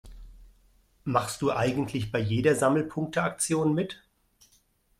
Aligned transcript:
Machst 1.03 1.43
du 1.43 1.51
eigentlich 1.53 2.11
bei 2.11 2.17
jeder 2.17 2.55
Sammelpunkte-Aktion 2.55 3.75
mit? 3.75 4.01